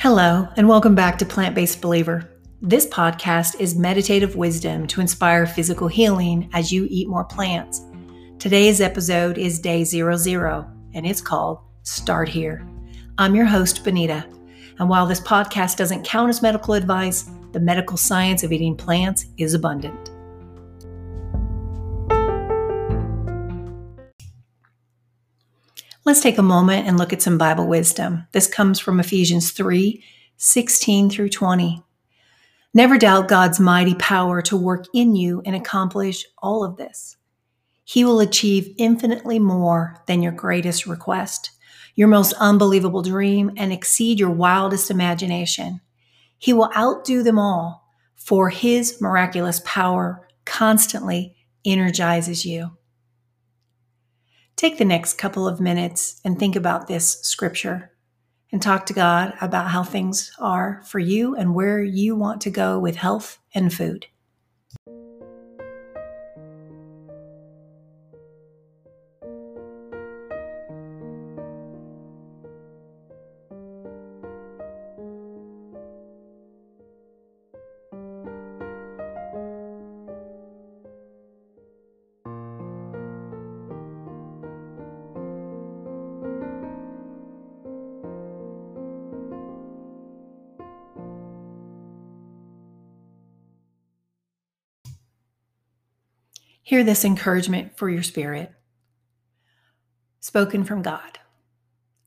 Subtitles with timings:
[0.00, 2.26] Hello, and welcome back to Plant Based Believer.
[2.62, 7.82] This podcast is meditative wisdom to inspire physical healing as you eat more plants.
[8.38, 12.66] Today's episode is day 00, and it's called Start Here.
[13.18, 14.26] I'm your host, Benita,
[14.78, 19.26] and while this podcast doesn't count as medical advice, the medical science of eating plants
[19.36, 20.09] is abundant.
[26.10, 28.26] Let's take a moment and look at some Bible wisdom.
[28.32, 30.02] This comes from Ephesians 3
[30.38, 31.84] 16 through 20.
[32.74, 37.16] Never doubt God's mighty power to work in you and accomplish all of this.
[37.84, 41.52] He will achieve infinitely more than your greatest request,
[41.94, 45.80] your most unbelievable dream, and exceed your wildest imagination.
[46.38, 47.86] He will outdo them all,
[48.16, 52.72] for His miraculous power constantly energizes you.
[54.60, 57.92] Take the next couple of minutes and think about this scripture
[58.52, 62.50] and talk to God about how things are for you and where you want to
[62.50, 64.08] go with health and food.
[96.70, 98.52] Hear this encouragement for your spirit,
[100.20, 101.18] spoken from God.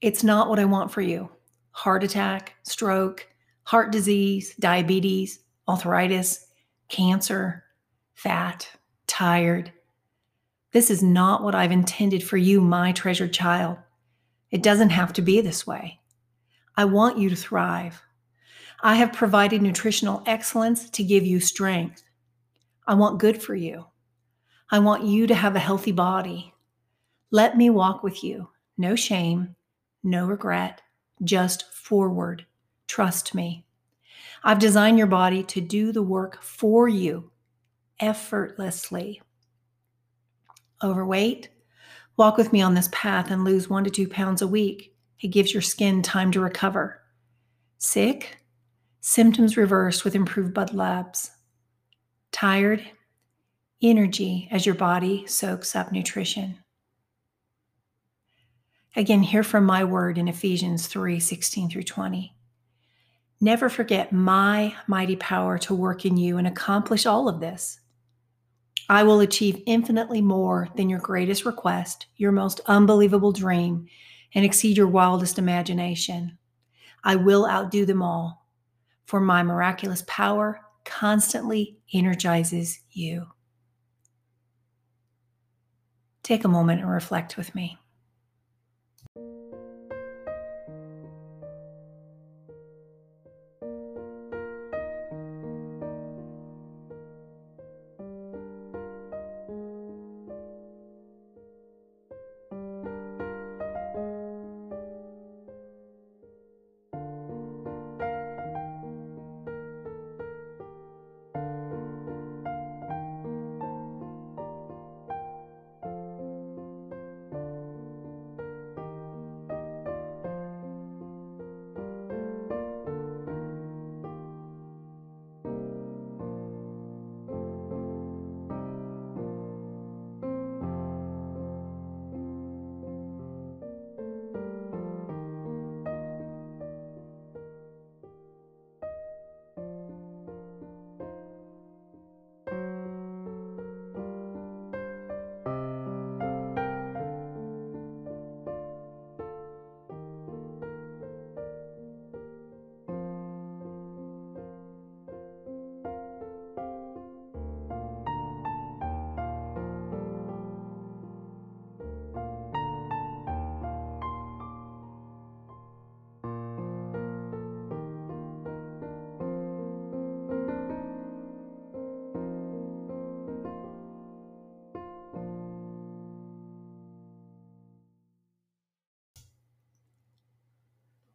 [0.00, 1.28] It's not what I want for you
[1.72, 3.28] heart attack, stroke,
[3.64, 6.46] heart disease, diabetes, arthritis,
[6.88, 7.64] cancer,
[8.14, 8.66] fat,
[9.06, 9.72] tired.
[10.72, 13.76] This is not what I've intended for you, my treasured child.
[14.50, 16.00] It doesn't have to be this way.
[16.78, 18.00] I want you to thrive.
[18.82, 22.04] I have provided nutritional excellence to give you strength.
[22.86, 23.84] I want good for you.
[24.70, 26.52] I want you to have a healthy body.
[27.30, 28.48] Let me walk with you.
[28.76, 29.54] No shame,
[30.02, 30.82] no regret,
[31.22, 32.44] just forward.
[32.88, 33.64] Trust me.
[34.42, 37.30] I've designed your body to do the work for you
[38.00, 39.22] effortlessly.
[40.82, 41.48] Overweight?
[42.16, 44.94] Walk with me on this path and lose one to two pounds a week.
[45.20, 47.00] It gives your skin time to recover.
[47.78, 48.38] Sick?
[49.00, 51.30] Symptoms reversed with improved blood labs.
[52.32, 52.84] Tired?
[53.88, 56.58] Energy as your body soaks up nutrition.
[58.94, 62.34] Again, hear from my word in Ephesians 3 16 through 20.
[63.40, 67.80] Never forget my mighty power to work in you and accomplish all of this.
[68.88, 73.86] I will achieve infinitely more than your greatest request, your most unbelievable dream,
[74.34, 76.38] and exceed your wildest imagination.
[77.04, 78.46] I will outdo them all,
[79.04, 83.26] for my miraculous power constantly energizes you.
[86.26, 87.78] Take a moment and reflect with me.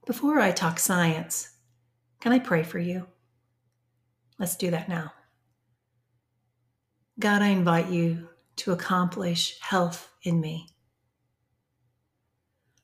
[0.05, 1.51] Before I talk science,
[2.19, 3.07] can I pray for you?
[4.39, 5.13] Let's do that now.
[7.19, 10.69] God, I invite you to accomplish health in me.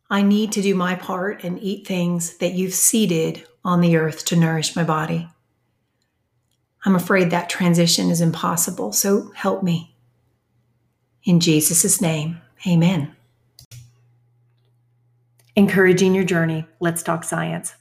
[0.10, 4.24] I need to do my part and eat things that you've seeded on the earth
[4.25, 5.28] to nourish my body.
[6.86, 9.96] I'm afraid that transition is impossible, so help me.
[11.24, 13.17] In Jesus' name, amen.
[15.57, 17.74] Encouraging your journey, let's talk science.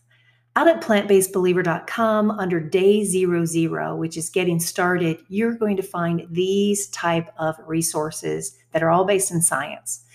[0.56, 6.26] Out at plantbasedbeliever.com under day zero zero, which is getting started, you're going to find
[6.30, 10.06] these type of resources that are all based in science.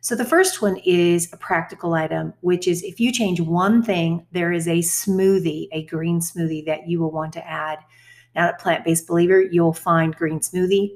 [0.00, 4.24] So the first one is a practical item, which is if you change one thing,
[4.30, 7.80] there is a smoothie, a green smoothie that you will want to add.
[8.36, 10.92] Now at Plant Based Believer, you'll find green smoothie.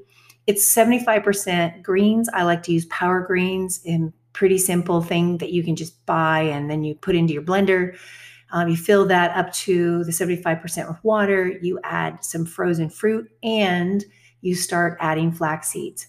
[0.46, 2.28] It's 75% greens.
[2.32, 6.40] I like to use power greens in pretty simple thing that you can just buy
[6.40, 7.96] and then you put into your blender.
[8.52, 11.48] Um, you fill that up to the 75% with water.
[11.62, 14.04] You add some frozen fruit and
[14.42, 16.06] you start adding flax seeds.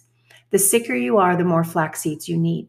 [0.50, 2.68] The sicker you are, the more flax seeds you need.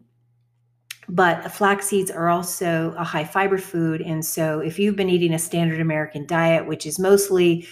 [1.08, 4.00] But flax seeds are also a high fiber food.
[4.00, 7.66] And so if you've been eating a standard American diet, which is mostly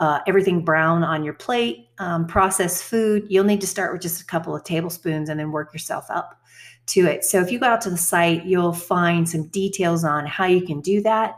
[0.00, 4.20] uh, everything brown on your plate, um, processed food, you'll need to start with just
[4.20, 6.40] a couple of tablespoons and then work yourself up
[6.86, 7.24] to it.
[7.24, 10.60] So if you go out to the site, you'll find some details on how you
[10.60, 11.36] can do that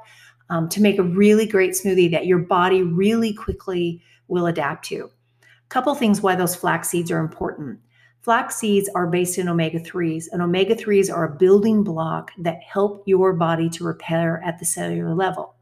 [0.51, 5.05] um, to make a really great smoothie that your body really quickly will adapt to.
[5.05, 7.79] A couple things why those flax seeds are important.
[8.21, 12.61] Flax seeds are based in omega 3s, and omega 3s are a building block that
[12.63, 15.55] help your body to repair at the cellular level.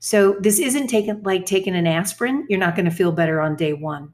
[0.00, 2.46] So this isn't taken like taking an aspirin.
[2.48, 4.12] You're not going to feel better on day one.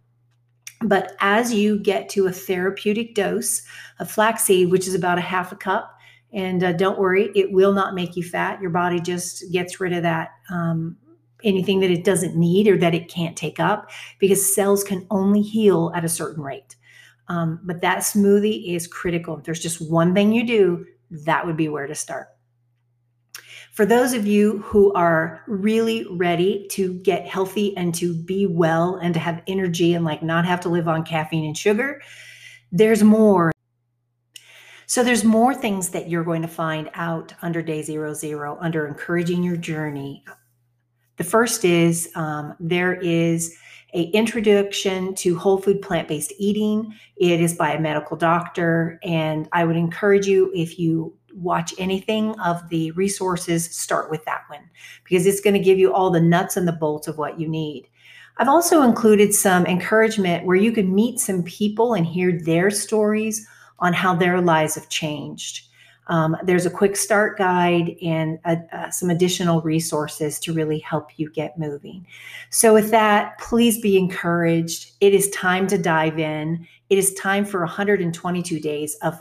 [0.83, 3.63] But as you get to a therapeutic dose
[3.99, 5.97] of flaxseed, which is about a half a cup,
[6.33, 8.61] and uh, don't worry, it will not make you fat.
[8.61, 10.97] Your body just gets rid of that um,
[11.45, 15.41] anything that it doesn't need or that it can't take up because cells can only
[15.41, 16.77] heal at a certain rate.
[17.29, 19.39] Um, but that smoothie is critical.
[19.39, 22.36] If there's just one thing you do, that would be where to start.
[23.77, 28.97] For those of you who are really ready to get healthy and to be well
[28.97, 32.01] and to have energy and like not have to live on caffeine and sugar,
[32.73, 33.53] there's more.
[34.87, 38.87] So there's more things that you're going to find out under day zero zero under
[38.87, 40.25] encouraging your journey.
[41.19, 43.55] The first is um, there is
[43.93, 46.95] a introduction to whole food plant-based eating.
[47.19, 52.39] It is by a medical doctor, and I would encourage you if you watch anything
[52.41, 54.69] of the resources, start with that one
[55.05, 57.49] because it's going to give you all the nuts and the bolts of what you
[57.49, 57.89] need.
[58.39, 63.47] I've also included some encouragement where you can meet some people and hear their stories
[63.79, 65.63] on how their lives have changed.
[66.09, 71.31] Um, there's a quick start guide and uh, some additional resources to really help you
[71.31, 72.07] get moving.
[72.51, 74.93] So, with that, please be encouraged.
[75.01, 76.67] It is time to dive in.
[76.91, 79.21] It is time for 122 days of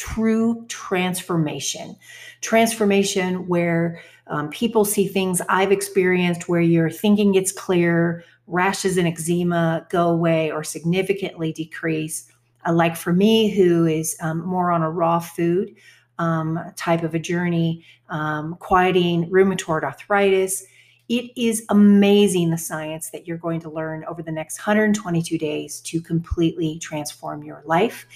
[0.00, 1.94] true transformation.
[2.40, 9.06] Transformation where um, people see things I've experienced where your thinking gets clear, rashes and
[9.06, 12.32] eczema go away or significantly decrease.
[12.66, 15.74] Uh, like for me, who is um, more on a raw food
[16.18, 20.64] um, type of a journey, um, quieting rheumatoid arthritis,
[21.10, 25.80] it is amazing the science that you're going to learn over the next 122 days
[25.80, 28.06] to completely transform your life.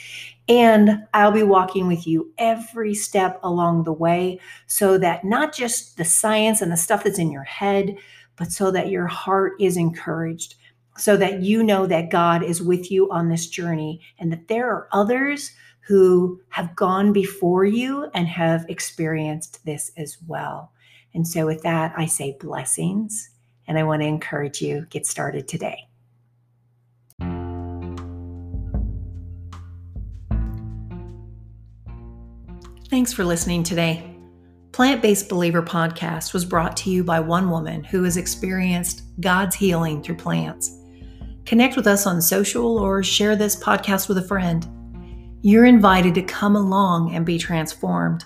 [0.48, 4.38] And I'll be walking with you every step along the way
[4.68, 7.96] so that not just the science and the stuff that's in your head,
[8.36, 10.54] but so that your heart is encouraged,
[10.96, 14.70] so that you know that God is with you on this journey and that there
[14.70, 20.70] are others who have gone before you and have experienced this as well.
[21.14, 23.30] And so, with that, I say blessings,
[23.68, 25.86] and I want to encourage you get started today.
[32.90, 34.14] Thanks for listening today.
[34.72, 39.54] Plant Based Believer podcast was brought to you by one woman who has experienced God's
[39.54, 40.76] healing through plants.
[41.44, 44.68] Connect with us on social or share this podcast with a friend.
[45.42, 48.24] You're invited to come along and be transformed.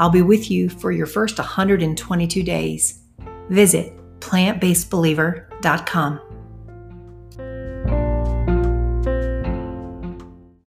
[0.00, 3.04] I'll be with you for your first 122 days.
[3.50, 6.29] Visit plantbasedbeliever.com.